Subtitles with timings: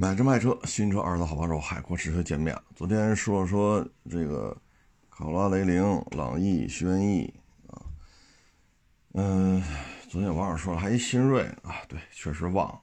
[0.00, 2.58] 买车卖车，新车二手好帮手，海阔试车见面。
[2.74, 4.56] 昨天说了说这个
[5.10, 7.30] 考拉雷凌、朗逸、轩逸
[7.66, 7.84] 啊，
[9.12, 9.62] 嗯，
[10.08, 12.80] 昨天网友说了还一新锐啊，对，确实忘了。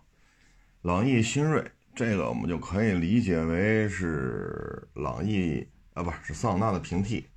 [0.83, 7.27] 朗逸新锐这个我们就可以理解为是朗逸啊，不是是桑塔纳的平替。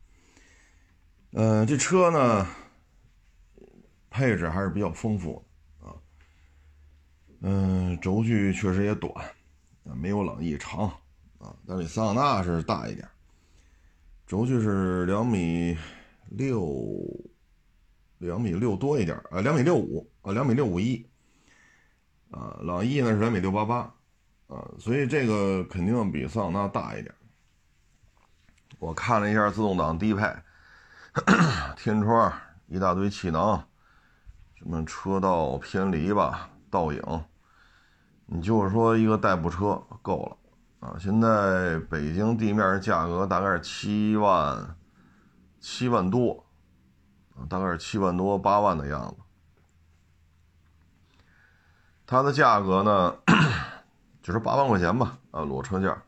[1.33, 2.47] 嗯，这车呢
[4.11, 5.43] 配置还是比较丰富
[5.81, 5.97] 啊，
[7.41, 9.11] 嗯，轴距确实也短。
[9.83, 10.87] 没有朗逸长
[11.39, 13.09] 啊，但是桑塔纳是大一点，
[14.27, 15.77] 轴距是两米
[16.29, 17.03] 六，
[18.19, 21.05] 两米六多一点啊，两米六五啊，两米六五一
[22.31, 23.95] 啊，朗逸呢是两米六八八
[24.49, 27.15] 啊，所以这个肯定比桑塔纳大一点。
[28.79, 30.25] 我看了一下自动挡低配，
[31.77, 32.33] 天窗
[32.69, 33.63] 一大堆气囊，
[34.55, 37.03] 什么车道偏离吧，倒影。
[38.33, 40.95] 你就是说一个代步车够了啊！
[41.01, 44.77] 现在北京地面价格大概是七万，
[45.59, 46.47] 七万多，
[47.49, 49.17] 大概是七万多八万的样子。
[52.07, 53.17] 它的价格呢，
[54.23, 56.01] 就是八万块钱吧，啊，裸车价。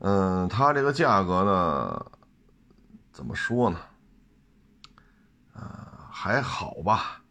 [0.00, 2.06] 嗯，它这个价格呢，
[3.12, 3.78] 怎么说呢？
[5.54, 7.22] 啊，还好吧，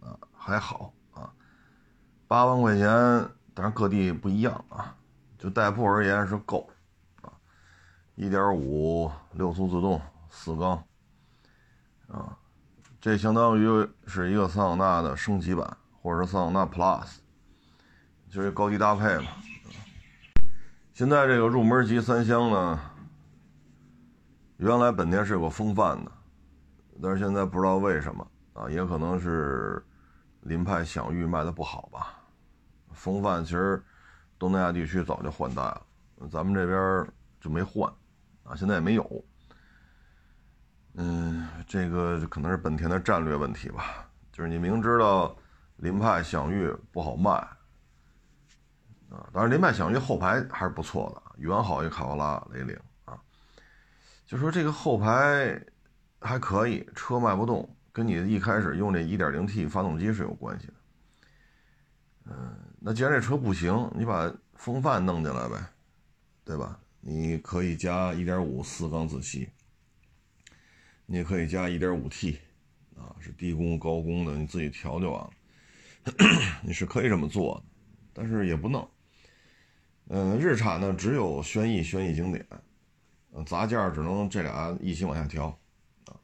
[0.00, 1.30] 啊，还好啊，
[2.26, 3.28] 八万块钱。
[3.54, 4.96] 但是各地不一样啊，
[5.38, 6.68] 就代步而言是够
[7.20, 7.32] 啊，
[8.14, 10.00] 一点五六速自动
[10.30, 10.82] 四缸
[12.08, 12.36] 啊，
[13.00, 17.16] 这相当于是一个桑塔纳的升级版，或者是桑塔纳 Plus，
[18.30, 19.26] 就是高级搭配嘛。
[20.94, 22.80] 现在这个入门级三厢呢，
[24.56, 26.12] 原来本田是有个风范的，
[27.02, 29.84] 但是现在不知道为什么啊，也可能是
[30.40, 32.21] 凌派享域卖的不好吧。
[33.02, 33.82] 风范其实
[34.38, 35.82] 东南亚地区早就换代了，
[36.30, 37.92] 咱们这边就没换
[38.44, 39.24] 啊，现在也没有。
[40.94, 45.36] 嗯，这个可能是本田的战略问题吧，就是你明知道
[45.78, 47.32] 凌派享域不好卖
[49.10, 53.18] 啊，当然凌派享域后排还是不错的，远好于卡罗拉雷凌啊。
[54.24, 55.60] 就说这个后排
[56.20, 60.74] 还可以，车卖不动，跟你一开始用这 1.0T 发动机是有关系的。
[62.26, 65.64] 嗯，那既然这车不行，你把风范弄进来呗，
[66.44, 66.80] 对吧？
[67.00, 69.48] 你可以加1.5四缸自吸，
[71.06, 72.38] 你也可以加 1.5T，
[72.96, 75.30] 啊，是低功高功的，你自己调就完了。
[76.62, 77.62] 你是可以这么做，
[78.12, 78.88] 但是也不弄。
[80.08, 82.44] 嗯，日产呢只有轩逸、轩逸经典，
[83.32, 85.46] 嗯，杂件只能这俩一起往下调，
[86.06, 86.18] 啊，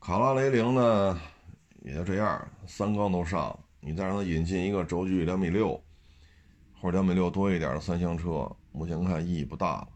[0.00, 1.20] 卡拉雷凌呢
[1.82, 3.60] 也就这样，三缸都上了。
[3.86, 5.80] 你再让它引进一个轴距两米六，
[6.80, 9.88] 或者两米六多一点的三厢车，目前看意义不大了，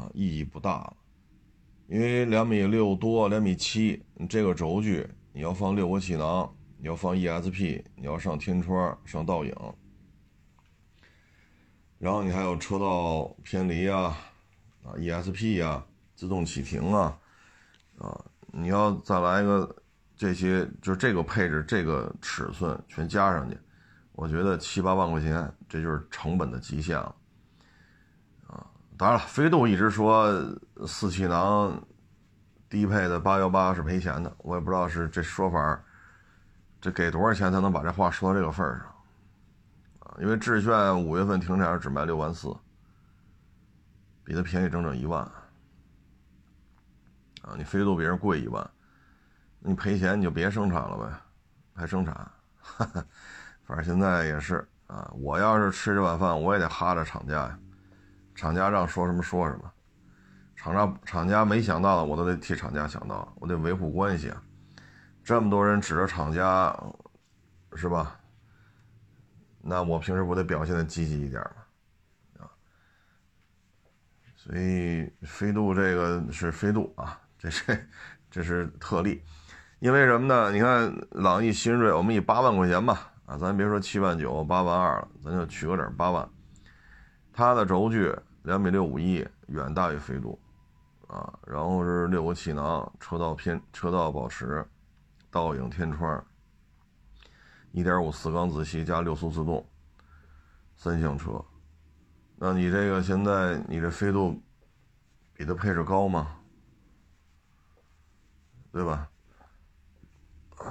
[0.00, 0.96] 啊，意义不大了，
[1.88, 9.52] 因为两米六多、两米七，你这个轴距你要放六个气囊，你要放 ESP，你要上天窗、上倒影，
[11.98, 14.16] 然后你还有车道偏离啊，
[14.84, 15.84] 啊，ESP 啊，
[16.14, 17.18] 自动启停啊，
[17.98, 19.82] 啊，你要再来一个。
[20.18, 23.56] 这些就是这个配置、这个尺寸全加上去，
[24.12, 27.14] 我觉得七八万块钱，这就是成本的极限了。
[28.48, 30.28] 啊，当然了，飞度一直说
[30.88, 31.80] 四气囊
[32.68, 35.80] 低配的八幺八是赔钱的，我也不知道是这说法，
[36.80, 38.86] 这给多少钱才能把这话说到这个份上？
[40.00, 42.52] 啊，因为致炫五月份停产只卖六万四，
[44.24, 45.22] 比它便宜整整一万。
[47.42, 48.68] 啊，你飞度比人贵一万。
[49.68, 51.12] 你赔钱你就别生产了呗，
[51.74, 52.14] 还生产，
[52.58, 53.04] 哈哈
[53.64, 55.12] 反正现在也是啊。
[55.20, 57.58] 我要是吃这碗饭，我也得哈着厂家呀。
[58.34, 59.70] 厂家让说什么说什么，
[60.56, 64.42] 厂家厂家没想到的，我都得替厂家想到，我得维护关系啊。
[65.22, 66.74] 这么多人指着厂家，
[67.76, 68.18] 是吧？
[69.60, 72.46] 那我平时不得表现的积极一点吗？
[72.46, 72.48] 啊，
[74.34, 77.88] 所以飞度这个是飞度啊，这是
[78.30, 79.22] 这是特例。
[79.80, 80.50] 因为什么呢？
[80.50, 86.28] 你看朗逸新锐，我们以八万块钱吧，啊，咱别说七万九、八万二了，咱就取个整，八万。
[87.32, 90.36] 它的轴距两米六五一，远大于飞度，
[91.06, 94.66] 啊，然后是六个气囊，车道偏车道保持，
[95.30, 96.26] 倒影天窗，
[97.70, 99.64] 一点五四缸自吸加六速自动，
[100.74, 101.40] 三厢车。
[102.34, 104.42] 那你这个现在你这飞度
[105.34, 106.34] 比它配置高吗？
[108.72, 109.08] 对吧？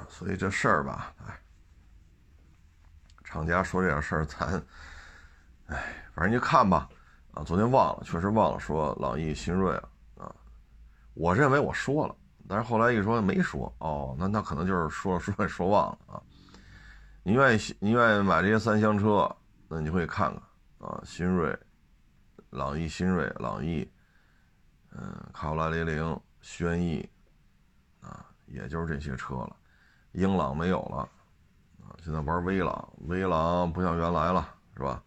[0.08, 1.40] 所以这事儿吧，哎，
[3.24, 4.62] 厂家说这点事儿，咱
[5.66, 5.82] 哎，
[6.14, 6.88] 反正你看吧，
[7.32, 10.34] 啊，昨天忘了，确实忘了说朗逸新锐了啊。
[11.14, 12.16] 我认为我说了，
[12.48, 16.22] 但是后来一说没说，哦，那那可能就是说了 说说忘了啊。
[17.22, 19.30] 你愿意你愿意买这些三厢车，
[19.68, 21.54] 那你可以看看啊，新锐、
[22.50, 23.90] 朗逸、新锐、朗逸，
[24.92, 27.06] 嗯，卡罗拉雷凌、轩逸，
[28.00, 29.56] 啊，也就是这些车了。
[30.12, 30.98] 英朗没有了，
[31.82, 35.02] 啊，现在玩威朗，威朗不像原来了，是吧？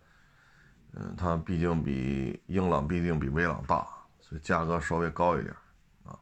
[0.94, 3.88] 嗯，它毕竟比英朗毕竟比威朗大，
[4.20, 5.56] 所以价格稍微高一点，
[6.04, 6.20] 啊，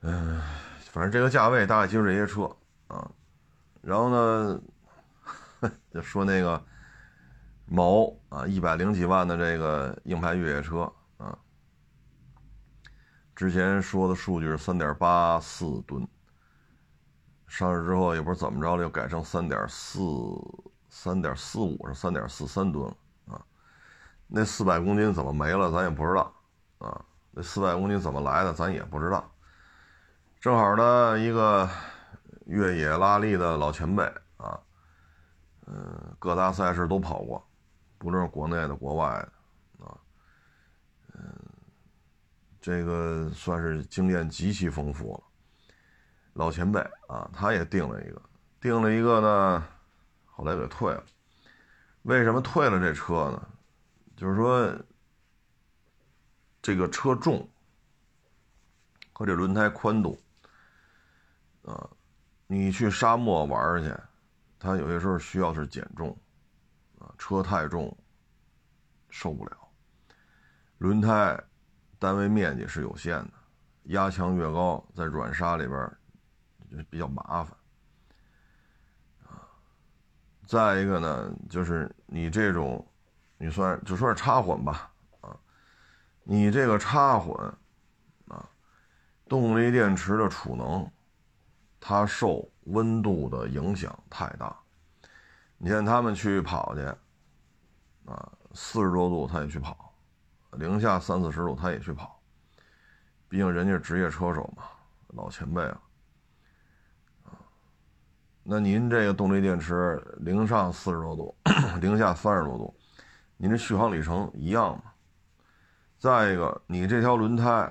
[0.00, 0.42] 嗯，
[0.90, 2.44] 反正这个价位大概就是这些车，
[2.88, 3.10] 啊。
[3.80, 4.60] 然后呢，
[5.94, 6.60] 就说那个
[7.64, 11.38] 某啊，一百零几万的这个硬派越野车啊，
[13.36, 16.04] 之前说的数据是三点八四吨，
[17.46, 20.00] 上市之后也不知道怎么着了，又改成三点四
[20.88, 22.96] 三点四五是三点四三吨了
[23.34, 23.44] 啊，
[24.26, 26.32] 那四百公斤怎么没了，咱也不知道
[26.78, 29.30] 啊，那四百公斤怎么来的，咱也不知道，
[30.40, 31.68] 正好呢一个。
[32.48, 34.04] 越野拉力的老前辈
[34.36, 34.56] 啊，
[35.66, 37.44] 嗯，各大赛事都跑过，
[37.98, 39.08] 不论是国内的、国外
[39.78, 39.98] 的，啊，
[41.12, 41.34] 嗯，
[42.60, 45.24] 这个算是经验极其丰富了。
[46.36, 46.78] 老前辈
[47.08, 48.22] 啊，他也定了一个，
[48.60, 49.66] 定了一个呢，
[50.26, 51.02] 后来给退了。
[52.02, 53.48] 为什么退了这车呢？
[54.16, 54.72] 就是说，
[56.60, 57.48] 这个车重
[59.12, 60.18] 和这轮胎宽度，
[61.64, 61.88] 啊。
[62.48, 63.92] 你去沙漠玩去，
[64.56, 66.16] 它有些时候需要是减重，
[67.00, 67.96] 啊，车太重，
[69.10, 69.56] 受不了。
[70.78, 71.36] 轮胎
[71.98, 73.32] 单位面积是有限的，
[73.86, 75.90] 压强越高，在软沙里边
[76.76, 77.56] 就比较麻烦，
[79.24, 79.42] 啊。
[80.46, 82.86] 再一个呢，就是你这种，
[83.38, 85.36] 你算就算是插混吧，啊，
[86.22, 87.34] 你这个插混，
[88.28, 88.48] 啊，
[89.28, 90.90] 动力电池的储能。
[91.78, 94.58] 它受温度的影响太大，
[95.56, 96.80] 你看他们去跑去，
[98.06, 99.94] 啊，四十多度他也去跑，
[100.52, 102.20] 零下三四十度他也去跑，
[103.28, 104.64] 毕竟人家是职业车手嘛，
[105.08, 105.80] 老前辈，啊，
[108.48, 111.36] 那您这个动力电池零上四十多度，
[111.80, 112.72] 零下三十多度，
[113.36, 114.84] 您这续航里程一样吗？
[115.98, 117.68] 再一个，你这条轮胎，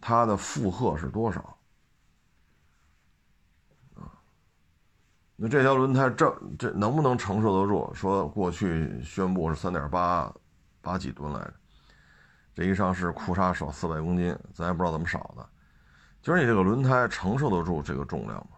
[0.00, 1.56] 它的负荷是多少？
[5.36, 7.88] 那这条轮胎这这能不能承受得住？
[7.94, 10.32] 说过去宣布是三点八
[10.80, 11.54] 八几吨来着，
[12.54, 15.48] 这一上市，库嚓少四百公斤，咱也不知道怎么少的。
[16.20, 18.56] 就是你这个轮胎承受得住这个重量吗？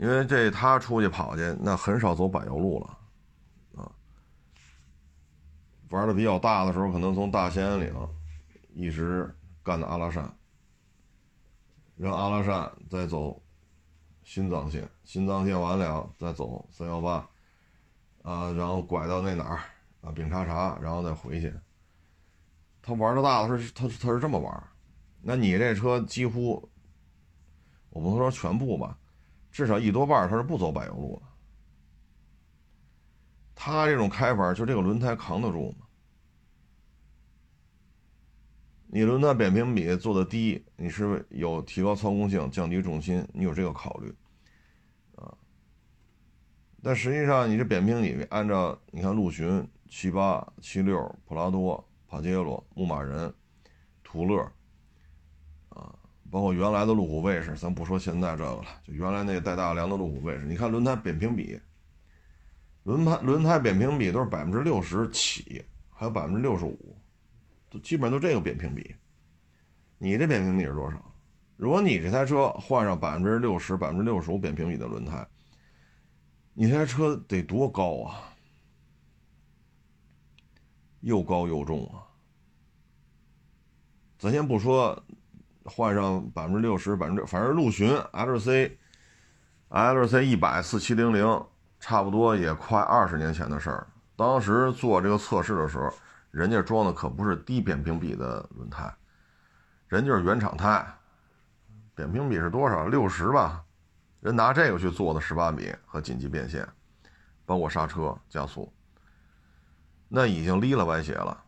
[0.00, 2.98] 因为这他出去跑去，那很少走柏油路了，
[3.76, 3.92] 啊，
[5.90, 7.94] 玩的比较大的时候，可能从大兴安岭
[8.72, 9.32] 一直
[9.62, 10.34] 干到阿拉善，
[11.96, 13.40] 然后阿拉善再走。
[14.22, 17.28] 新藏线，新藏线完了再走三幺八，
[18.22, 19.60] 啊，然后拐到那哪儿
[20.02, 21.52] 啊，丙察察，然后再回去。
[22.80, 24.62] 他玩的大的是他他是这么玩，
[25.20, 26.70] 那你这车几乎，
[27.88, 28.96] 我不能说全部吧，
[29.50, 31.28] 至少一多半他是不走柏油路的。
[33.54, 35.86] 他这种开法，就这个轮胎扛得住吗？
[38.92, 44.12] 你轮胎扁平比做的低，你是有提高操控性、降低重心，你有这个考虑，
[45.14, 45.32] 啊？
[46.82, 53.32] 但实际上，你这扁平比按照你看，陆巡、七八、七六、普拉多、帕杰罗、牧马人、
[54.02, 54.50] 途乐，
[56.30, 61.60] 包括原来的路虎卫士，咱不说现在这个了，就原来那个带大梁的路虎卫士，你看轮胎扁平比，
[62.84, 66.96] 轮胎轮胎扁平比都是百分之六十起，还有百分之六十五。
[67.68, 68.94] 都基本上都这个扁平比，
[69.98, 71.14] 你这扁平比是多少？
[71.56, 75.26] 如果你这台车换上百分之六十、百分之六十五扁平比的轮胎，
[76.54, 78.32] 你这台车得多高啊？
[81.00, 82.04] 又高又重啊！
[84.18, 85.02] 咱先不说
[85.70, 88.72] 换上百分之六十、百分之，反正陆巡 LC
[89.70, 91.46] LC 一百四七零零，
[91.78, 93.86] 差不多也快二十年前的事儿。
[94.16, 95.90] 当时做这个测试的时候。
[96.30, 98.88] 人家装的可不是低扁平比的轮胎，
[99.88, 100.86] 人就是原厂胎，
[101.92, 102.86] 扁平比是多少？
[102.86, 103.64] 六十吧。
[104.20, 106.64] 人拿这个去做的十八米和紧急变线，
[107.44, 108.72] 包括刹车加速，
[110.06, 111.42] 那已经离了歪斜了。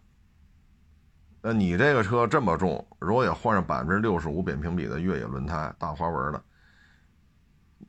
[1.44, 6.40] 那你这个车这么重，如果也换上百分之六十五扁平比的越野轮胎，大花纹的，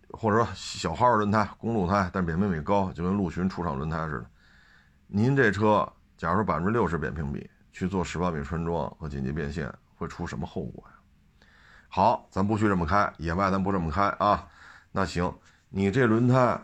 [0.10, 4.25] 或者说小号轮胎、公路胎，但扁平比高，就跟陆巡出厂轮胎似的。
[5.05, 11.48] 您这车，假如说百分之六十扁平比，去做十八米穿桩和紧急变线，会出什么后果呀？
[11.89, 14.48] 好，咱不许这么开，野外咱不这么开啊。
[14.91, 15.31] 那行，
[15.69, 16.60] 你这轮胎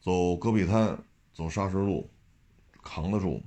[0.00, 0.98] 走戈壁滩、
[1.34, 2.10] 走砂石路，
[2.82, 3.44] 扛得住吗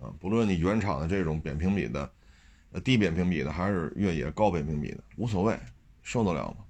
[0.00, 0.12] 啊？
[0.18, 2.10] 不论你原厂的这种扁平比的。
[2.84, 5.58] 低扁平比的还是越野高扁平比的无所谓，
[6.02, 6.66] 受得了吗？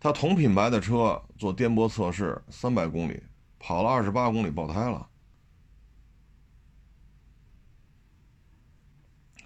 [0.00, 3.22] 他同品牌的车做颠簸测试，三百公里
[3.56, 5.08] 跑了二十八公里爆胎了，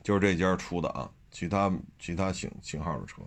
[0.02, 3.20] 就是这家出的啊，其他其他型型号的车，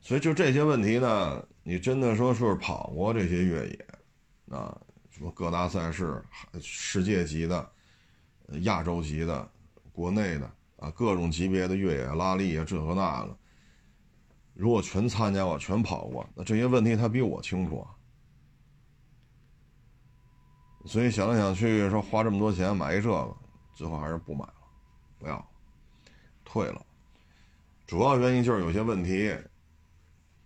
[0.00, 3.86] 所以就这些问题呢，你真的说是跑过这些越野
[4.48, 4.76] 啊，
[5.20, 6.24] 什么各大赛事、
[6.62, 7.70] 世界级的、
[8.62, 9.46] 亚洲级的。
[9.92, 13.36] 国内的啊，各种级别的越野拉力啊，这和那个，
[14.54, 17.90] 如果全参加过、全跑过，那这些问题他比我清楚啊。
[20.86, 23.36] 所以想来想去，说花这么多钱买一这个，
[23.74, 24.54] 最后还是不买了，
[25.18, 25.50] 不要，
[26.42, 26.86] 退了。
[27.86, 29.36] 主要原因就是有些问题，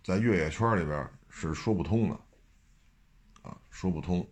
[0.03, 2.15] 在越野圈里边是说不通的，
[3.43, 4.27] 啊，说不通。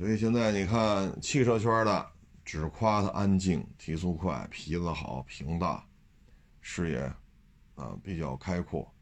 [0.00, 2.06] 所以现在你看汽车圈的。
[2.42, 5.86] 只夸它安静、提速快、皮子好、屏大、
[6.60, 7.00] 视野
[7.76, 8.92] 啊比较开阔，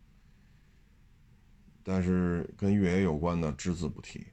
[1.82, 4.26] 但是跟越野有关的只字不提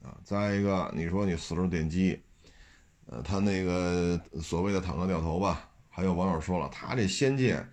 [0.00, 0.16] 啊。
[0.22, 2.22] 再一个，你说你四轮电机，
[3.06, 7.68] 呃，它那个所谓的坦克掉头吧，还有网友说了，它这仙剑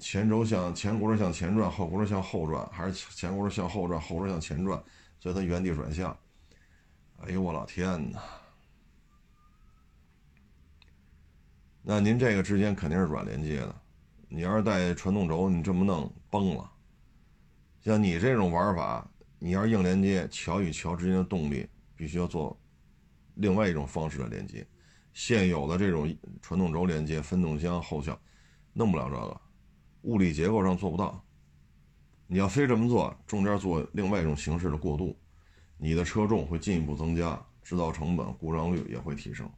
[0.00, 4.82] 前轴向前轱辘向前转，后轱辘向后转，还是前轱辘向后转，后轱辘向前转，
[5.18, 6.16] 所以它原地转向。
[7.20, 8.18] 哎呦我老天呐！
[11.82, 13.74] 那您这个之间肯定是软连接的，
[14.28, 16.72] 你要是带传动轴，你这么弄崩了。
[17.82, 19.06] 像你这种玩法，
[19.38, 22.58] 你要是硬连接，桥与桥之间的动力必须要做
[23.34, 24.66] 另外一种方式的连接。
[25.12, 28.18] 现有的这种传动轴连接，分动箱后效，
[28.72, 29.40] 弄不了这个，
[30.02, 31.22] 物理结构上做不到。
[32.26, 35.14] 你要非这么做，中间做另外一种形式的过渡，
[35.82, 39.50] 你的车重会进一步增加，制造成本、故障率也会提升。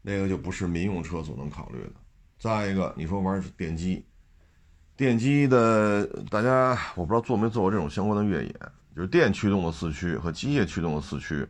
[0.00, 1.92] 那个就不是民用车所能考虑的。
[2.38, 4.06] 再一个，你说玩电机，
[4.96, 8.52] 电机的大家我不知道做没做过这种相关的越野，
[8.96, 11.46] 就是电驱动的四驱和机械驱动的四驱，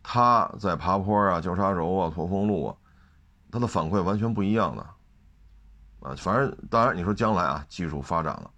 [0.00, 2.76] 它在爬坡啊、交叉轴啊、驼峰路啊，
[3.50, 4.82] 它的反馈完全不一样的。
[6.00, 8.48] 啊，反正当然你说将来啊，技术发展了，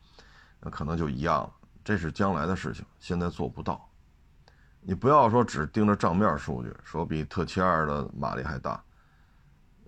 [0.60, 1.52] 那可能就一样了。
[1.82, 3.88] 这是将来的事情，现在做不到。
[4.87, 8.83] 你不要说只盯着账面数据，说比特七二的马力还大。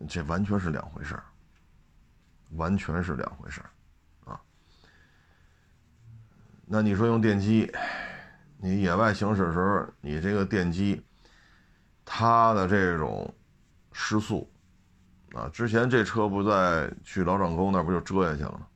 [0.09, 1.25] 这完全是两回事儿，
[2.53, 4.41] 完全是两回事儿，啊！
[6.67, 7.71] 那你说用电机，
[8.59, 11.03] 你野外行驶的时候，你这个电机，
[12.05, 13.35] 它的这种
[13.93, 14.51] 失速，
[15.35, 18.67] 啊，之前这车不在去老掌沟那不就折下去了吗？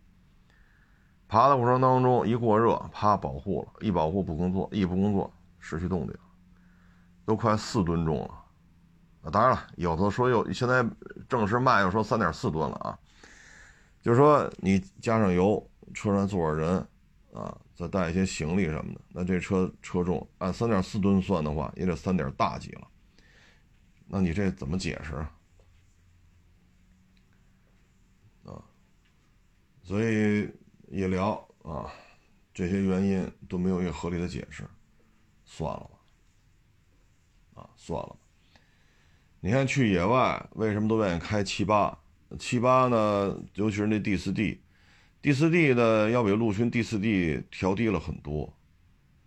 [1.29, 6.21] 爬的过程当中一过热，啪保护了，一保护不工作，一不工作失去动力了，
[7.25, 8.35] 都快四吨重了。
[9.23, 10.85] 啊，当然了，有的说又现在
[11.29, 12.99] 正式卖又说三点四吨了啊，
[14.03, 16.89] 就是说你加上油，车上坐着人，
[17.33, 22.89] 啊，再带一些行李什么的，那这车车重按三点四吨算的话，也得三点大几了。
[24.07, 25.31] 那你这怎么解释啊？
[29.83, 30.49] 所以
[30.89, 31.91] 一聊啊，
[32.55, 34.65] 这些原因都没有一个合理的解释，
[35.53, 35.91] 算了
[37.55, 38.17] 吧，啊，算了。
[39.41, 41.99] 你看去野外为什么都愿意开七八？
[42.39, 48.57] 七八呢，尤其是那 D 四 D，D 四 D 呢要比陆巡 D 四 D 调低了很多，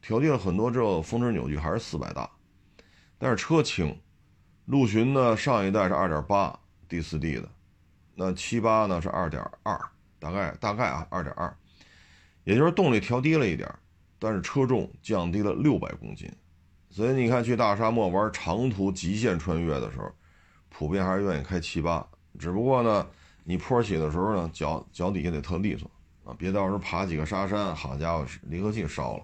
[0.01, 2.31] 调低了很多之后，峰值扭矩还是四百大，
[3.17, 3.99] 但是车轻。
[4.65, 7.49] 陆巡呢，上一代是二点八 D 四 D 的，
[8.15, 9.77] 那七八呢是二点二，
[10.19, 11.53] 大概大概啊二点二，
[12.45, 13.69] 也就是动力调低了一点，
[14.23, 16.31] 但是车重降低了六百公斤。
[16.89, 20.09] 所以你看，去大沙漠玩长途极限穿越的时候，
[20.69, 22.07] 普遍还是愿意开七八。
[22.39, 23.05] 只不过呢，
[23.43, 25.91] 你坡起的时候呢，脚脚底下得特利索
[26.23, 29.23] 啊，别到时候爬几个沙山，好家伙，离合器烧了。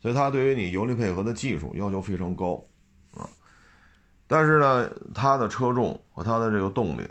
[0.00, 2.62] 所以它对于你油离配合的技术要求非常高
[3.14, 3.26] 啊。
[4.26, 7.08] 但是呢，它的车重和它的这个动力，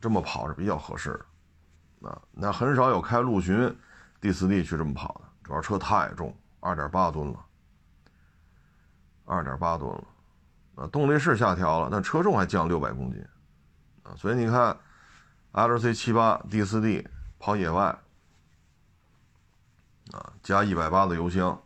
[0.00, 1.10] 这么跑是比较合适
[2.00, 2.20] 的啊。
[2.32, 3.72] 那很少有开陆巡
[4.20, 7.42] D 四 D 去这么跑的，主要车太重，二点八吨了。
[9.24, 10.04] 二点八吨了，
[10.74, 13.26] 啊，动力是下调了，但车重还降六百公斤，
[14.02, 14.76] 啊，所以你看
[15.52, 17.84] ，LC 七八 D 四 D 跑野外，
[20.12, 21.58] 啊，加一百八的油箱，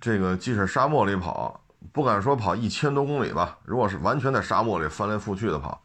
[0.00, 1.60] 这个即使沙漠里跑，
[1.92, 5.84] 不敢说跑一千多公里吧，如果是完全在沙漠里翻来覆去的跑，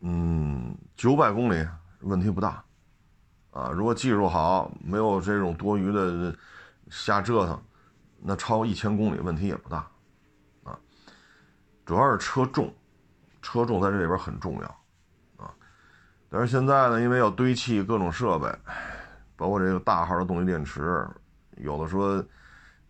[0.00, 1.68] 嗯，九百公里
[2.00, 2.64] 问题不大，
[3.52, 6.36] 啊，如果技术好，没有这种多余的
[6.90, 7.62] 瞎折腾，
[8.18, 9.86] 那超一千公里问题也不大，
[10.64, 10.76] 啊，
[11.84, 12.74] 主要是车重，
[13.40, 14.66] 车重在这里边很重要。
[15.36, 15.54] 啊
[16.30, 18.50] 但是现在呢，因为要堆砌各种设备，
[19.36, 21.06] 包括这个大号的动力电池，
[21.58, 22.24] 有的说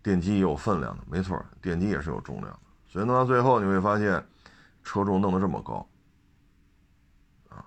[0.01, 2.59] 电机也有分量的，没错，电机也是有重量的。
[2.87, 4.25] 所以弄到最后，你会发现
[4.81, 5.85] 车重弄得这么高
[7.49, 7.65] 啊！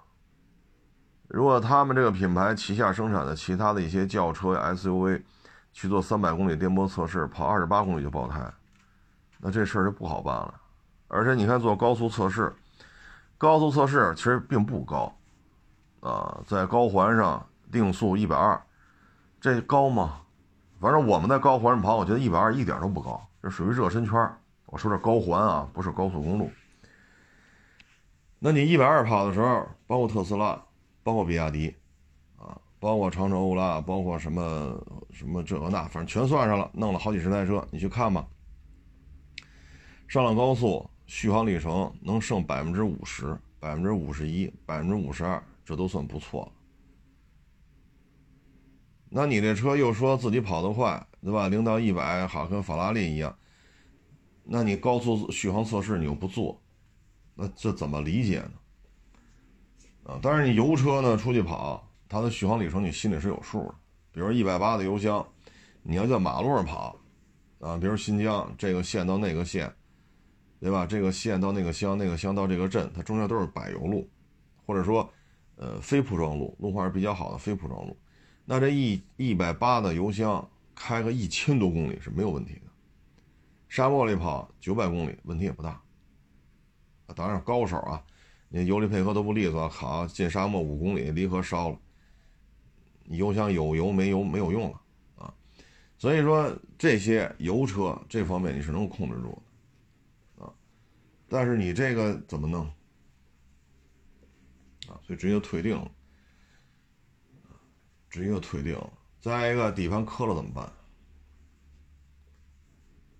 [1.28, 5.22] 如果他们这个品牌旗下生产的其他的一些轿车、SUV
[5.72, 8.40] 去做三百公里颠簸测试，跑二十八公里就爆胎，
[9.38, 10.54] 那这事儿就不好办了。
[11.08, 12.54] 而且你看做高速测试，
[13.38, 15.12] 高速测试其实并不高。
[16.00, 18.60] 啊，在高环上定速一百二，
[19.40, 20.20] 这高吗？
[20.80, 24.14] 反正我们在高环上跑，我觉得一百二一点都不高，这属于热身圈。
[24.66, 26.50] 我说这高环啊，不是高速公路。
[28.38, 30.60] 那你一百二跑的时候，包括特斯拉，
[31.06, 31.72] 包括比亚迪，
[32.36, 34.76] 啊，包括长城欧拉，包括什么
[35.12, 38.26] 什么这个那，反正全算上了，弄了好几十台车，你去看吧。
[40.08, 45.40] 上了高速，续航里程能剩百分之五十、百分之五十一、百分之五十二。
[45.64, 46.52] 这都算不错了。
[49.08, 51.48] 那你这车又说自己跑得快，对吧？
[51.48, 53.32] 零到一百好跟法拉利一样。
[54.42, 56.60] 那你高速续航测试你又不做，
[57.36, 58.50] 那这怎么理解呢？
[60.06, 63.74] 啊，但是你油车呢出去跑，它的续航里程你心里是有数的。
[64.12, 65.26] 比如一百八的油箱，
[65.82, 66.96] 你要在马路上跑，
[67.60, 69.70] 啊，比如新疆这个县到那个县，
[70.60, 70.86] 对吧？
[70.86, 74.08] 这个县到那个乡，那个乡到这个镇，它中间都是柏油路，
[74.64, 75.10] 或者说。
[75.58, 77.96] 呃，非铺装路路况是比较好的非铺装路，
[78.44, 82.60] 那这一一百八的油箱开个一千多公里是没有问题的。
[83.66, 85.70] 沙漠里跑九百公里问题也不大。
[87.06, 88.04] 啊，当然高手啊，
[88.48, 91.78] 你油离配合都不利索，好进沙漠五公里离合烧了，
[93.04, 94.80] 你油箱有油没油没有用了
[95.16, 95.34] 啊。
[95.98, 99.42] 所以说这些油车这方面你是能控制住
[100.36, 100.52] 的啊，
[101.28, 102.64] 但是你这个怎么弄？
[104.88, 105.90] 啊，所以直接退定了，
[108.08, 108.92] 直接就退定了。
[109.20, 110.72] 再一个，底盘磕了怎么办？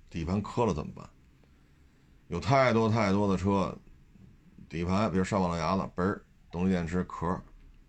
[0.09, 1.11] 底盘磕了怎么办？
[2.29, 3.77] 有太多太多的车，
[4.69, 7.41] 底盘比如上马路牙子，嘣儿，动力电池壳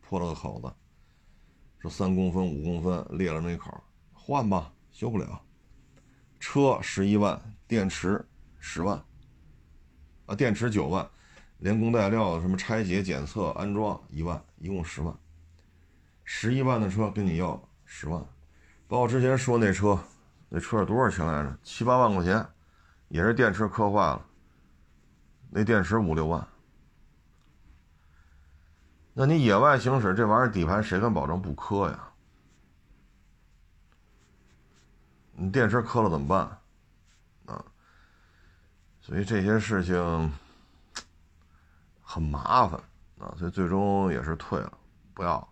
[0.01, 0.71] 破了个口子，
[1.79, 5.41] 说三公分、五公分裂了那口，换吧，修不了。
[6.39, 8.23] 车十一万，电池
[8.59, 9.03] 十万，
[10.27, 11.07] 啊，电池九万。
[11.59, 15.11] 连工带料什么拆解、检测、安装一万，一共十万。
[16.23, 18.23] 十一万的车跟你要十万，
[18.87, 19.99] 包括之前说那车，
[20.49, 21.57] 那车是多少钱来着？
[21.63, 22.47] 七八万块钱，
[23.07, 24.23] 也是电池磕坏了。
[25.49, 26.47] 那电池五六万。
[29.19, 32.07] 那你野外行驶这玩意儿底盘谁敢保证不磕呀？
[35.31, 36.41] 你电池磕了怎么办？
[37.47, 37.65] 啊，
[39.01, 40.31] 所以这些事情。
[42.09, 42.79] 很麻烦
[43.19, 44.71] 啊，所以最终也是退了，
[45.13, 45.45] 不要。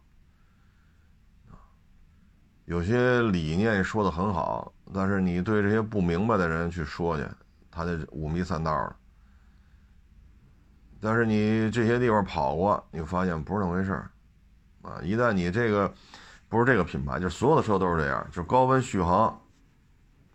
[2.65, 7.27] 有些理念说的很好，但是你对这些不明白的人去说去，
[7.69, 8.95] 他就五迷三道的。
[11.05, 14.09] 但是你这些地方跑过，你发现不是那么回事儿
[14.81, 14.99] 啊！
[15.03, 15.93] 一旦你这个
[16.49, 19.39] 不是这个品牌，就所有的车都是这样，就高温续航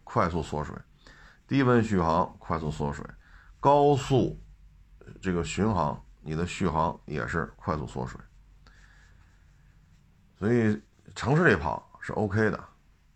[0.05, 0.77] 快速缩水，
[1.49, 3.05] 低温续航快速缩水，
[3.59, 4.41] 高速
[5.21, 6.01] 这个巡航。
[6.23, 8.21] 你的续航也是快速缩水，
[10.39, 10.79] 所以
[11.15, 12.59] 城市里跑是 OK 的，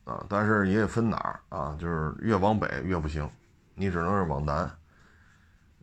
[0.04, 3.30] 啊，但是也分哪儿啊，就是越往北越不行，
[3.74, 4.68] 你只能是往南，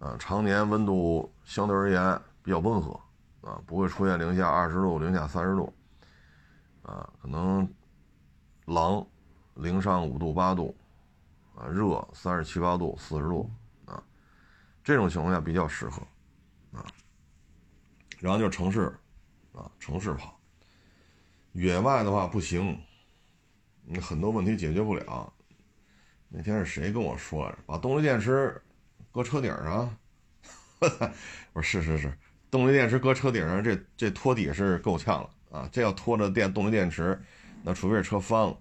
[0.01, 2.99] 啊，常年温度相对而言比较温和，
[3.41, 5.71] 啊，不会出现零下二十度、零下三十度，
[6.81, 7.71] 啊，可能
[8.65, 9.05] 冷
[9.53, 10.75] 零上五度八度，
[11.55, 13.47] 啊，热三十七八度、四十度，
[13.85, 14.03] 啊，
[14.83, 16.01] 这种情况下比较适合，
[16.71, 16.83] 啊。
[18.17, 18.91] 然后就是城市，
[19.53, 20.35] 啊，城市跑。
[21.51, 22.75] 野外的话不行，
[23.83, 25.31] 你很多问题解决不了。
[26.27, 27.57] 那天是谁跟我说来着？
[27.67, 28.59] 把动力电池
[29.11, 29.97] 搁车顶上。
[31.53, 32.17] 我说是是是，
[32.49, 35.69] 动力电池搁车顶上，这这拖底是够呛了啊！
[35.71, 37.21] 这要拖着电动力电池，
[37.63, 38.57] 那除非是车翻了。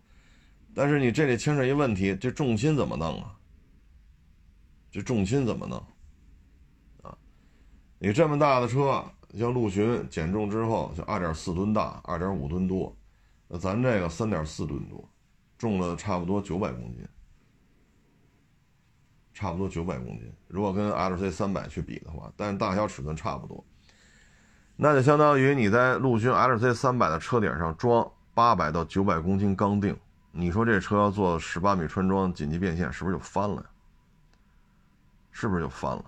[0.75, 3.35] 但是你这里牵扯一问题，这重心怎么弄啊？
[4.91, 5.79] 这重心怎么弄？
[7.03, 7.17] 啊，
[7.99, 9.05] 你这么大的车。
[9.39, 12.93] 像陆巡减重之后，就二点四吨大，二点五吨多，
[13.47, 15.09] 那咱这个三点四吨多，
[15.57, 17.07] 重了差不多九百公斤，
[19.33, 20.33] 差不多九百公斤。
[20.49, 23.65] 如果跟 LC 三百去比的话，但是大小尺寸差不多，
[24.77, 29.97] 那就相当于你在陆巡 LC 三百的车顶上装八百到九百公斤钢锭，
[30.33, 33.71] 你说这车要做十八米穿桩紧急变线，是不是就翻了呀？
[35.33, 36.05] 是不是就翻了？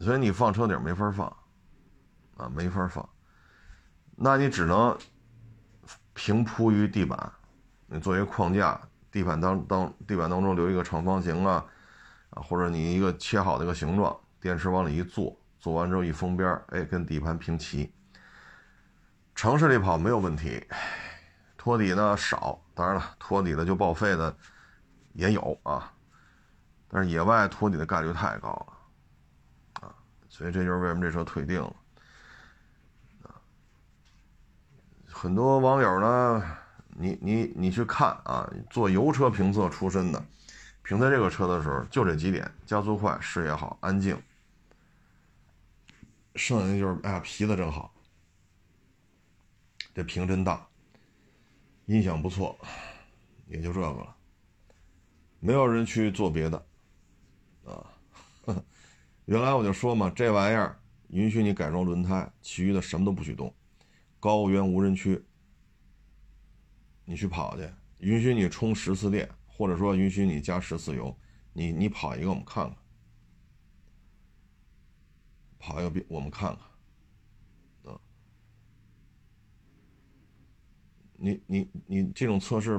[0.00, 1.26] 所以你放车顶没法放，
[2.36, 3.08] 啊，没法放，
[4.14, 4.96] 那你只能
[6.14, 7.32] 平铺于地板，
[7.86, 8.80] 你作为框架，
[9.18, 11.64] 地板当当地板当中留一个长方形啊，
[12.30, 17.92] 啊，或者你一个切好的一个形状，电池往里一坐，做完之后一封边，哎，跟底盘平齐。
[19.34, 20.64] 城市里跑没有问题，
[21.56, 24.32] 托底呢少，当然了，托底的就报废的
[25.14, 25.92] 也有啊，
[26.86, 29.86] 但是野外托底的概率太高了。
[29.88, 29.94] 啊
[30.28, 31.76] 所以这就是为什么这车退订了，
[33.24, 33.34] 啊，
[35.10, 36.57] 很多网友呢，
[37.00, 40.24] 你你你去看啊，做油车评测出身的，
[40.82, 44.20] 评测这个车的时候就这几点：加速快、视野好、安静。
[46.34, 47.92] 剩下的就是哎呀，皮子真好，
[49.94, 50.66] 这屏真大，
[51.86, 52.58] 音响不错，
[53.46, 54.16] 也就这个了，
[55.40, 56.66] 没有人去做别的，
[57.64, 57.86] 啊。
[59.26, 63.54] 原来我就说嘛，这玩意儿允许你改装轮胎，其余的什么都不许动。
[64.18, 65.22] 高原无人区，
[67.08, 67.66] 你去跑去，
[68.00, 71.16] 允许你充十次电，或者说允许你加十次油，
[71.54, 72.76] 你你跑一个我们看看，
[75.58, 76.54] 跑一个我们看
[77.82, 77.98] 看，啊，
[81.14, 82.78] 你你你这种测试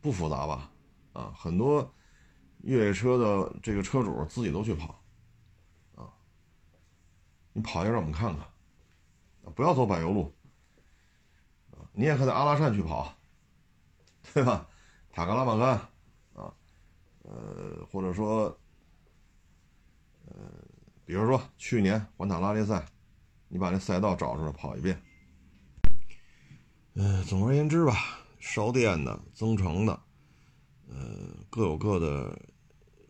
[0.00, 0.72] 不复杂吧？
[1.12, 1.94] 啊，很多
[2.62, 5.04] 越野车的这个车主自己都去跑。
[5.96, 6.10] 啊
[7.52, 8.48] 你跑一下让我们看看，
[9.54, 10.34] 不要走柏油路，
[11.98, 13.10] 你也可以在阿拉善去跑，
[14.34, 14.68] 对吧？
[15.10, 15.68] 塔克拉玛干，
[16.34, 16.52] 啊，
[17.22, 18.54] 呃，或者说，
[20.26, 20.34] 呃，
[21.06, 22.84] 比如说去年环塔拉力赛，
[23.48, 25.02] 你把那赛道找出来跑一遍。
[26.92, 27.94] 嗯，总而言之吧，
[28.38, 29.98] 烧电的、增程的，
[30.90, 32.38] 呃，各有各的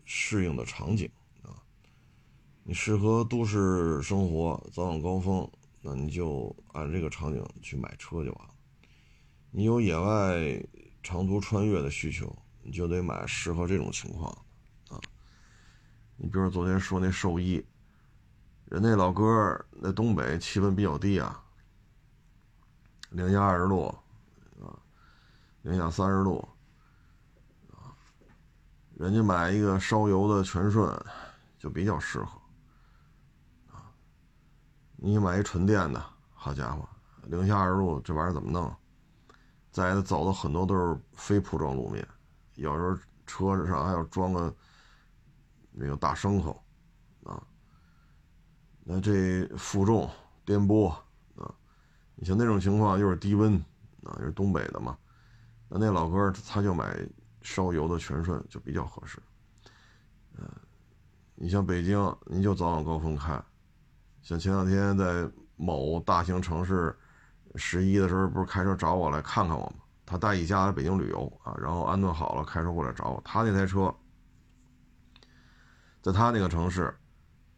[0.05, 1.11] 适应的场景
[1.43, 1.61] 啊。
[2.63, 8.53] 你适合都市生活，早晚高峰，那你就按这个场景去买车就完了。
[9.57, 10.63] 你有野外
[11.01, 14.31] 长途穿越的需求，你就得买适合这种情况
[14.87, 15.01] 啊。
[16.15, 17.65] 你比如昨天说那兽医，
[18.65, 21.43] 人那老哥那东北气温比较低啊，
[23.09, 23.87] 零下二十度
[24.61, 24.77] 啊，
[25.63, 26.47] 零下三十度
[27.71, 27.97] 啊，
[28.93, 30.87] 人家买一个烧油的全顺
[31.57, 32.39] 就比较适合。
[33.71, 33.89] 啊
[34.97, 36.87] 你买一纯电的，好家伙，
[37.23, 38.71] 零下二十度，这玩意儿怎么弄？
[39.77, 42.03] 再的走的很多都是非铺装路面，
[42.55, 44.51] 有时候车子上还要装个
[45.71, 46.59] 那个大牲口
[47.23, 47.39] 啊。
[48.83, 50.09] 那这负重、
[50.43, 50.89] 颠簸
[51.35, 51.53] 啊，
[52.15, 53.53] 你像那种情况又是低温
[54.03, 54.97] 啊，又是东北的嘛，
[55.69, 56.97] 那那老哥他就买
[57.43, 59.21] 烧油的全顺就比较合适。
[60.39, 60.49] 嗯，
[61.35, 63.39] 你像北京，你就早晚高峰开。
[64.23, 66.97] 像前两天在某大型城市
[67.57, 69.73] 十一的时候，不是开车找我来看看我吗？
[70.05, 73.21] 他带一家来北京旅游啊，然后安顿好了，开车过来找我。
[73.25, 73.93] 他那台车
[76.01, 76.95] 在他那个城市，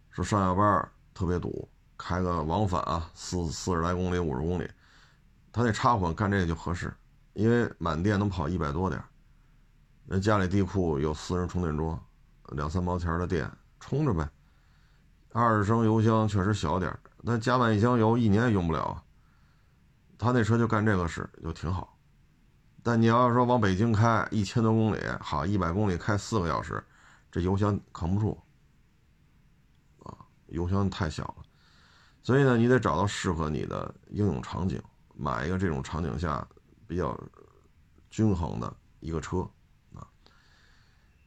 [0.10, 4.68] 说上下班特别堵，开个往返啊，四四十来公里、五十公里，
[5.52, 6.92] 他那插混干这个就合适，
[7.34, 9.00] 因为满电能跑一百多点。
[10.08, 12.04] 人家里地库有私人充电桩，
[12.54, 13.48] 两三毛钱的电
[13.80, 14.28] 充着呗。
[15.32, 16.92] 二十升油箱确实小点
[17.24, 19.04] 但加满一箱油一年也用不了啊。
[20.20, 21.98] 他那车就干这个事，就挺好。
[22.84, 26.84] 但你要说往北京开一千多公里，好一百公里开四个小时，
[27.32, 28.40] 这油箱扛不住
[30.04, 30.14] 啊，
[30.48, 31.38] 油箱太小了。
[32.22, 34.80] 所以呢，你得找到适合你的应用场景，
[35.16, 36.48] 买一个这种场景下
[36.86, 37.20] 比较
[38.12, 39.40] 均衡的一个车
[39.96, 40.06] 啊。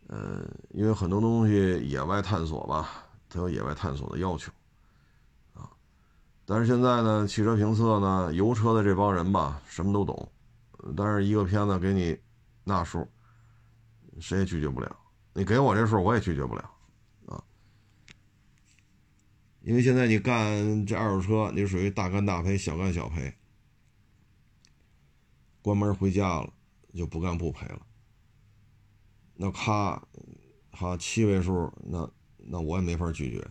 [0.07, 2.88] 呃，因为很多东西野外探索吧。
[3.35, 4.52] 它有野外探索的要求，
[6.52, 10.30] 但是现在呢，汽车评测呢，油车的这帮人吧，什么都懂，
[10.94, 12.14] 但是一个片子给你
[12.62, 13.08] 那数，
[14.20, 14.94] 谁也拒绝不了。
[15.32, 16.70] 你给我这数，我也拒绝不了，
[17.24, 17.42] 啊，
[19.62, 23.34] 因为现在你干这二手车，你属于大干大赔，小干小赔，
[25.62, 26.52] 关门回家了
[26.94, 27.80] 就不干不赔了。
[29.34, 30.06] 那咔，
[30.70, 32.06] 好七位数那。
[32.44, 33.50] 那我也没法拒绝，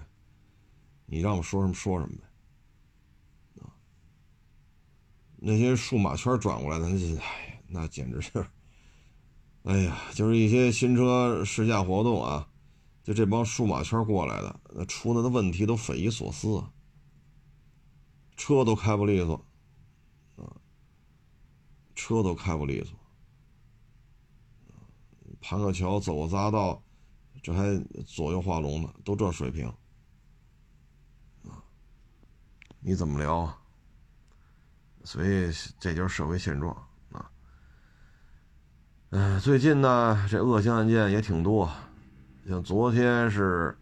[1.06, 3.62] 你让我说什么说什么呗。
[3.62, 3.72] 啊，
[5.44, 7.22] 那些数码圈转过来的，那，
[7.68, 8.46] 那简直是，
[9.64, 12.48] 哎呀，就是一些新车试驾活动啊，
[13.02, 16.64] 就这帮数码圈过来的，那出的的问题都匪夷所思，
[18.38, 19.34] 车都开不利索，
[20.36, 20.46] 啊，
[21.96, 22.96] 车都开不利索。
[25.40, 26.84] 盘个桥，走个匝道，
[27.42, 29.68] 这还左右画龙呢，都这水平，
[31.46, 31.66] 啊，
[32.80, 33.61] 你怎么聊啊？
[35.04, 36.76] 所以这就是社会现状
[37.12, 37.30] 啊。
[39.10, 41.70] 嗯，最近呢，这恶性案件也挺多，
[42.48, 43.78] 像昨天是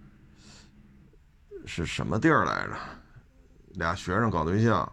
[1.65, 2.75] 是什么地儿来着？
[3.73, 4.91] 俩学生搞对象，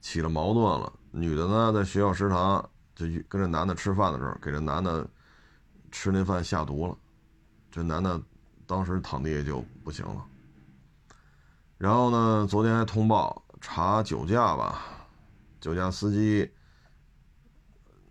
[0.00, 2.68] 起了矛盾了，女的呢在学校食堂。
[2.94, 5.04] 就跟这男的吃饭的时候，给这男的
[5.90, 6.96] 吃那饭下毒了，
[7.68, 8.22] 这男的
[8.68, 10.24] 当时躺地下就不行了。
[11.76, 14.82] 然后呢，昨天还通报查酒驾吧，
[15.58, 16.52] 酒驾司机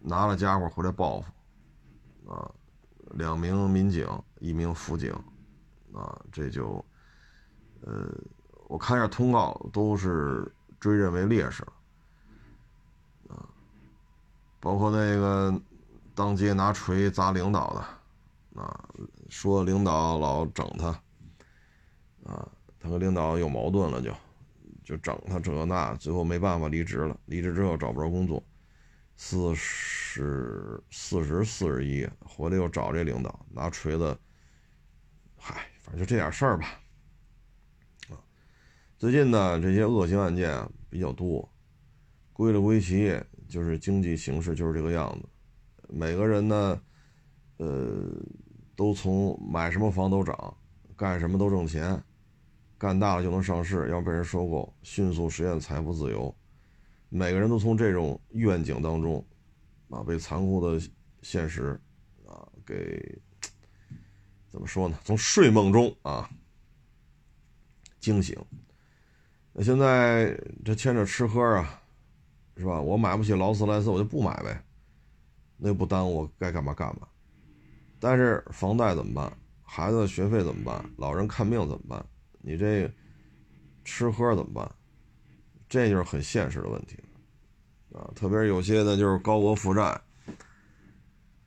[0.02, 1.32] 拿了家伙回来报复，
[2.32, 2.52] 啊，
[3.12, 4.08] 两名民警，
[4.40, 5.14] 一名辅警，
[5.94, 6.84] 啊，这就，
[7.82, 8.12] 呃，
[8.68, 11.74] 我看一下通告，都是追认为烈士了。
[14.60, 15.62] 包括那个
[16.16, 18.90] 当街拿锤砸领导的，啊，
[19.30, 20.88] 说领导老整他，
[22.26, 24.12] 啊，他和领导有矛盾了，就
[24.84, 27.20] 就整他这那，最后没办法离职了。
[27.26, 28.44] 离职之后找不着工作，
[29.16, 34.18] 四十四十四十一回来又找这领导拿锤子，
[35.38, 36.80] 嗨，反正就这点事儿吧。
[38.10, 38.20] 啊，
[38.98, 41.50] 最近呢这些恶性案件啊比较多，
[42.32, 43.20] 归了归齐。
[43.50, 45.30] 就是经济形势就是这个样子，
[45.88, 46.82] 每个人呢，
[47.58, 48.10] 呃，
[48.76, 50.58] 都从买什么房都涨，
[50.96, 52.04] 干什么都挣钱，
[52.84, 56.36] 干大了就能上市，要被人收购，迅速实现财富自由。
[57.08, 59.26] 每个人都从这种愿景当中，
[59.90, 60.86] 啊，被残酷的
[61.22, 61.80] 现实，
[62.28, 63.18] 啊，给
[64.50, 65.00] 怎么说呢？
[65.06, 66.30] 从睡梦中啊
[68.02, 68.38] 惊醒。
[69.54, 71.80] 那现在这牵着吃喝啊。
[72.58, 72.82] 是吧？
[72.82, 74.62] 我买不起劳斯莱斯，我就不买呗，
[75.56, 77.08] 那不耽误我该干嘛干嘛。
[77.98, 79.36] 但是房贷怎么办？
[79.64, 80.86] 孩子的学费怎么办？
[80.98, 82.06] 老人看病怎么办？
[82.44, 82.94] 你这
[83.84, 84.72] 吃喝怎么办？
[85.68, 87.02] 这就是很现实的问题
[87.94, 88.06] 啊！
[88.16, 90.00] 特别是有些呢，就是高额负债，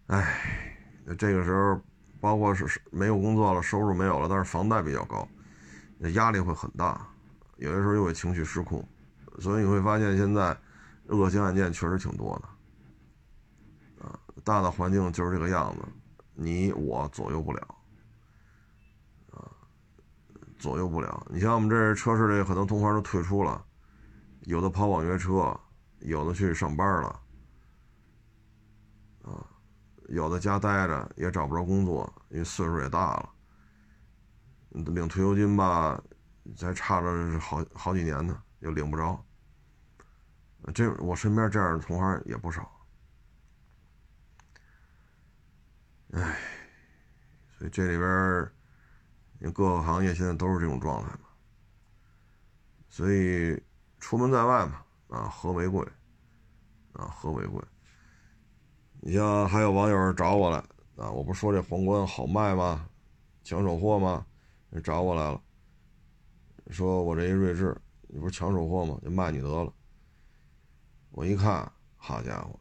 [0.09, 0.74] 哎，
[1.16, 1.80] 这个时候
[2.20, 5.28] 包括是没有工作了，收入没有了，但是房贷比较高，
[5.98, 7.06] 那压力会很大，
[7.59, 8.85] 有的时候又会情绪失控，
[9.38, 10.56] 所以你会发现现在。
[11.09, 15.82] 恶性案件确实挺多的，啊，大的环境就是这个样子，
[16.35, 17.76] 你我左右不了，
[20.59, 21.27] 左右不了。
[21.31, 23.64] 你像我们这车市里很多同行都退出了，
[24.42, 25.59] 有的跑网约车，
[26.01, 27.21] 有的去上班了，
[29.23, 29.47] 啊，
[30.09, 33.31] 有的家待着也找不着工作，因为岁数也大了，
[34.71, 36.03] 领退休金吧，
[36.57, 39.23] 再差着好好几年呢，又领不着。
[40.75, 42.69] 这我身边这样的同行也不少，
[46.11, 46.38] 唉，
[47.57, 48.53] 所以这里边，
[49.40, 51.29] 因为各个行业现在都是这种状态嘛。
[52.88, 53.61] 所以
[53.99, 55.87] 出门在外嘛，啊，和为贵，
[56.92, 57.62] 啊，和为贵。
[59.01, 60.59] 你像还有网友找我来，
[60.96, 62.88] 啊，我不是说这皇冠好卖吗？
[63.44, 64.27] 抢手货吗？
[64.83, 65.40] 找我来了，
[66.70, 67.75] 说我这一锐志，
[68.09, 68.99] 你不是抢手货吗？
[69.03, 69.72] 就卖你得了。
[71.11, 72.59] 我一看，好家伙，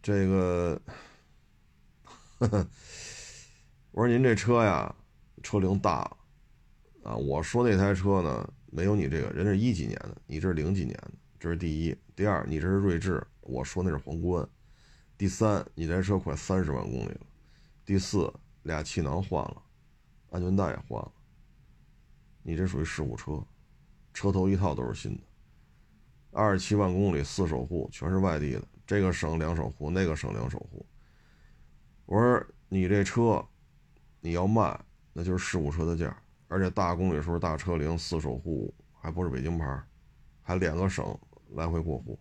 [0.00, 0.80] 这个，
[3.90, 4.94] 我说您这车呀，
[5.42, 6.16] 车龄大了，
[7.10, 11.96] 啊，我说那台车呢，没有你这个人是一几年的，你这是零几年的，这是第一。
[12.14, 14.48] 第二，你这是锐志，我说那是皇冠。
[15.18, 17.26] 第三，你这车快三十万公里了。
[17.84, 19.62] 第四，俩气囊换了，
[20.30, 21.12] 安全带也换了，
[22.42, 23.44] 你这属于事故车，
[24.14, 25.22] 车头一套都是新的。
[26.30, 30.86] 二十七万公里，四手户，全是外地的，这个省两手户，那个省两手户。
[32.06, 33.44] 我说你这车，
[34.20, 34.80] 你要卖，
[35.12, 36.16] 那就是事故车的价，
[36.48, 39.82] 而且大公里数、大车龄、四手户，还不是北京牌，
[40.42, 41.18] 还两个省
[41.50, 42.18] 来回过户，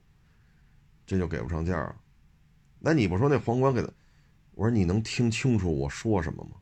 [1.05, 1.95] 这就给不上价了。
[2.79, 3.89] 那你不说那皇冠给他？
[4.51, 6.57] 我说你能听清楚我说什么吗？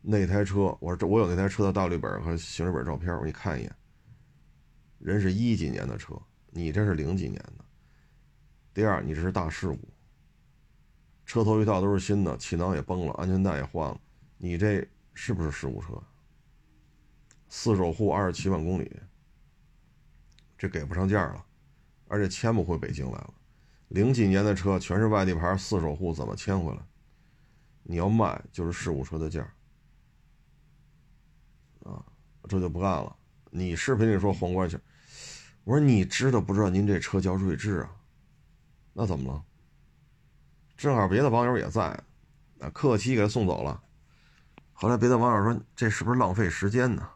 [0.00, 3.74] 那台车，我说这我有那台车的大绿本和行驶本照片，我给你看一眼。
[4.98, 6.14] 人是一几年的车。
[6.50, 7.64] 你这是零几年的，
[8.72, 9.78] 第二，你这是大事故，
[11.26, 14.00] 车头一套都是新的，气囊也崩了，安全带也换了，
[14.38, 14.88] 你这
[15.20, 16.00] 是不是事故车？
[17.48, 18.88] 四手户二十七万公里，
[20.56, 21.44] 这给不上价了，
[22.06, 23.34] 而且迁不回北京来了。
[23.88, 26.80] 零几年的车全是外地牌，四手户怎么迁回来？
[27.82, 29.42] 你要卖就是事故车的价，
[31.82, 32.00] 啊，
[32.48, 33.16] 这就不干了。
[33.50, 34.78] 你视频里说皇冠去，
[35.64, 36.70] 我说你知道不知道？
[36.70, 37.90] 您这车叫锐志啊，
[38.92, 39.44] 那怎么了？
[40.76, 41.82] 正好别的网友也在，
[42.60, 43.82] 啊，客气给他送走了。
[44.80, 47.10] 后来别的网友说这是不是浪费时间呢？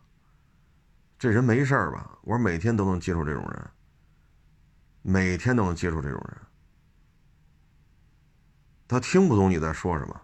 [1.16, 2.18] 这人没事吧？
[2.22, 3.70] 我说每天都能接触这种人，
[5.02, 6.36] 每天都能接触这种人，
[8.88, 10.20] 他听不懂你在说什么，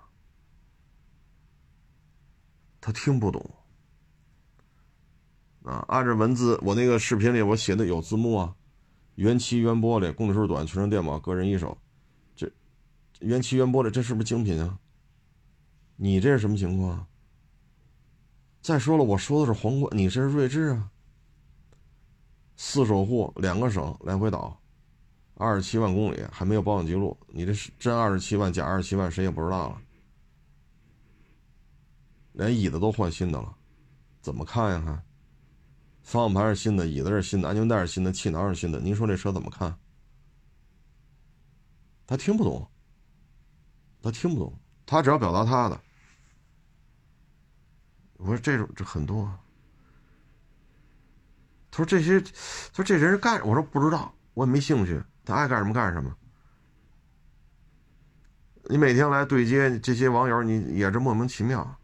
[2.81, 3.48] 他听不懂。
[5.62, 8.57] 啊，按照文字，我那个视频里我写的有字幕啊，
[9.14, 11.79] 原漆原玻璃，公里数短，全程电保，个人一手，
[12.35, 12.51] 这
[13.20, 14.81] 原漆原玻璃，这是不是精品啊？
[15.94, 17.07] 你这是什么情况？
[18.68, 20.90] 再说了，我说的是皇冠，你这是锐志啊，
[22.59, 24.61] 四手户，两个省来回倒，
[25.37, 29.81] 二十七万公里，还没有保养记录，你这是真二十七万假二十七万，谁也不知道了，
[32.33, 33.57] 连椅子都换新的了，
[34.20, 34.83] 怎么看呀？
[34.85, 35.02] 还？
[36.02, 38.78] 方向盘是新的，椅子是新的，安全带是新的，气囊是新的。
[38.81, 39.74] 您说这车怎么看？
[42.07, 42.68] 他听不懂，
[44.02, 44.52] 他听不懂，
[44.85, 45.81] 他只要表达他的。
[48.18, 49.24] 我说这种这很多。
[49.24, 49.40] 啊
[51.70, 56.12] 他说这些，他说这人是干，我说不知道，我也没兴趣，他爱干什么干什么。
[58.64, 61.78] 你每天来对接这些网友，你也是莫名其妙。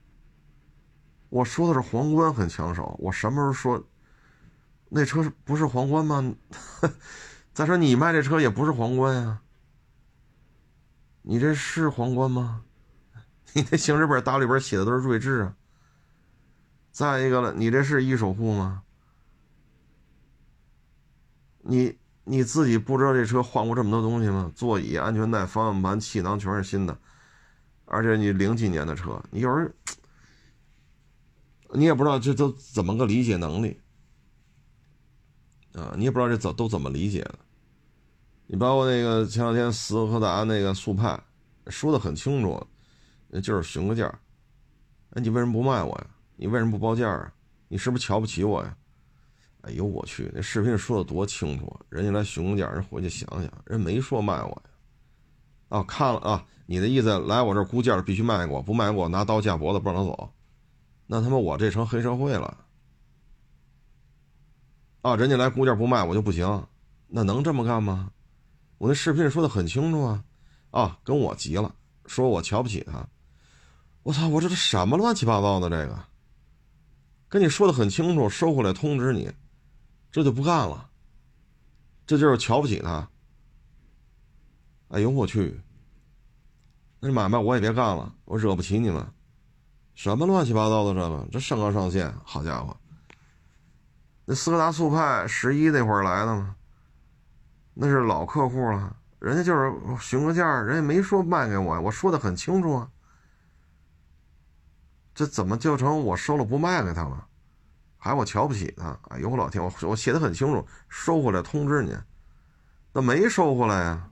[1.29, 3.89] 我说的是皇冠很抢手，我什么时候说？
[4.89, 6.35] 那车不是皇冠吗？
[7.53, 9.43] 再说你卖这车也不是皇冠呀，
[11.23, 12.65] 你这是皇冠吗？
[13.53, 15.57] 你那行驶本大里边写的都是锐志啊。
[16.95, 18.85] 再一个了，你这是一手户吗？
[21.63, 24.53] 你你自己不知道这车换过这么多东西吗？
[24.55, 26.97] 座椅、安全带、方向盘、气囊全是新的，
[27.87, 29.75] 而且你零几年的车，你有时
[31.75, 33.81] 你也不知道这都怎么个理解能力。
[35.73, 37.37] 啊，你也不知道这怎都怎么理解的。
[38.47, 41.21] 你包括那个前两天斯柯达那个速派，
[41.67, 42.65] 说的很清楚，
[43.43, 44.07] 就是询个价。
[45.11, 46.07] 哎，你为什么不卖我呀？
[46.37, 47.33] 你为什么不报价啊？
[47.69, 48.77] 你是不是瞧不起我呀？
[49.63, 54.63] 哎呦我去，那视频说的多清楚，人家来询价，人回去想想，人没说卖我呀。
[55.71, 60.33] 啊，看了啊，你的意思来我这估价必须卖给我，不卖给我拿刀架脖子不让他走，
[61.07, 62.59] 那他妈我这成黑社会了。
[65.01, 66.67] 啊，人家来估价不卖我就不行，
[67.09, 68.11] 那能这么干吗？
[68.77, 70.25] 我那视频说的很清楚啊，
[70.71, 71.75] 啊，跟我急了，
[72.07, 73.09] 说我瞧不起他，
[74.03, 75.99] 我操，我这都什么乱七八糟的这个，
[77.35, 79.29] 跟你说的很清楚，收回来通知你，
[80.13, 80.89] 这就不干了，
[82.07, 83.09] 这就是瞧不起他。
[84.91, 85.61] 哎呦我去，
[87.01, 89.05] 那买卖我也别干了，我惹不起你们，
[89.97, 92.77] 什么乱七八糟的这个，这上纲上线，好家伙！
[94.27, 96.55] 那斯柯达速派十一那会儿来的嘛，
[97.75, 102.89] 那是老客户了，人家就是询个价，人家没说卖给我，我说的很清楚啊。
[105.15, 107.27] 这怎么就成我收了不卖给他了？
[107.97, 108.99] 还我瞧不起他？
[109.11, 111.97] 哎呦我老天，我我写的很清楚，收回来通知你。
[112.93, 114.11] 那没收回来呀？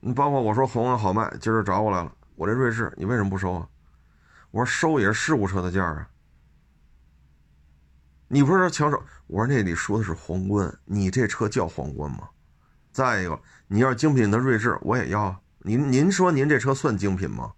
[0.00, 3.68] 你包括我说红好卖，今儿找我来了，我这锐志你为什么不收啊？
[4.50, 6.08] 我说收也是事故车的价啊。
[8.28, 9.02] 你不是说抢手？
[9.26, 12.28] 我说那里说的是皇冠，你这车叫皇冠吗？
[12.90, 15.40] 再一个，你要精品的锐志，我也要。
[15.58, 17.52] 您您说您这车算精品吗？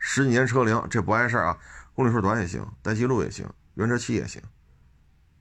[0.00, 1.56] 十几年车龄，这不碍事啊，
[1.94, 4.42] 公里数短也行，带记录也行，原车漆也行。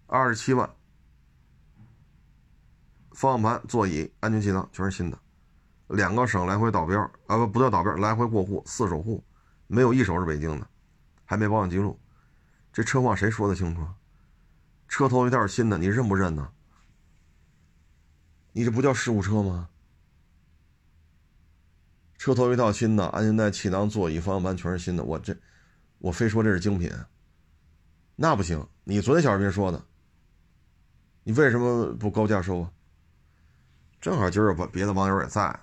[0.05, 0.69] 二十七万，
[3.11, 5.17] 方向盘、座椅、安全气囊全是新的，
[5.87, 9.23] 两个省来回倒标啊不不叫倒标，来回过户，四手户，
[9.67, 10.67] 没有一手是北京的，
[11.25, 11.97] 还没保养记录，
[12.73, 13.87] 这车况谁说的清楚？
[14.87, 16.51] 车头一套新的，你认不认呢？
[18.51, 19.69] 你这不叫事故车吗？
[22.19, 25.35] 车头一套新的，安全带、气囊、座椅、方向盘全是新的，我这，
[25.99, 26.91] 我非说这是精品，
[28.17, 28.67] 那不行。
[28.83, 29.81] 你昨天小视频说的，
[31.23, 32.71] 你为什么不高价收啊？
[34.01, 35.57] 正好今儿把别的网友也在，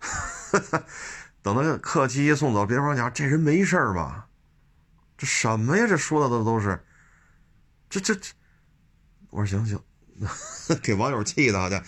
[1.42, 4.28] 等他客气一送走，别人讲这人没事吧？
[5.16, 5.86] 这什么呀？
[5.86, 6.84] 这说的都都是。
[7.88, 8.32] 这这这，
[9.30, 9.80] 我说行行，
[10.82, 11.84] 给网友气的，好家伙，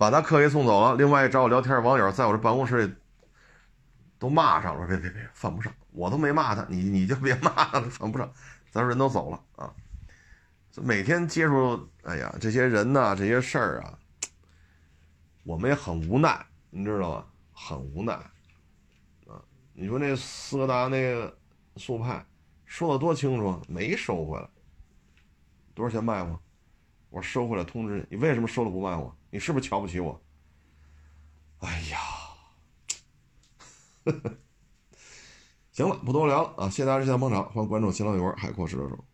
[0.00, 0.96] 把他客给送走了。
[0.96, 2.94] 另外找我聊天网友在我这办公室里
[4.18, 8.32] 都骂上了，别别别，犯不上我都没骂他，你你就别骂了，犯不上。
[8.70, 9.70] 咱人都走了啊，
[10.76, 13.98] 每天接触，哎呀，这些人呐，这些事儿啊，
[15.44, 17.26] 我们也很无奈，你知道吧？
[17.52, 18.14] 很无奈
[19.26, 19.36] 啊。
[19.74, 21.36] 你说那斯柯达那个
[21.76, 22.24] 速派
[22.64, 24.48] 说的多清楚，没收回来，
[25.74, 26.40] 多少钱卖我？
[27.10, 29.14] 我收回来通知你，你为什么收了不卖我？
[29.30, 30.20] 你是不是瞧不起我？
[31.60, 31.98] 哎呀，
[35.72, 36.70] 行了，不多聊了啊！
[36.70, 39.04] 谢谢大家这次捧场，欢迎关注新浪微博海阔石榴手。